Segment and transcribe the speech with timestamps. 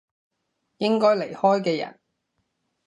[0.79, 1.99] 應該離開嘅人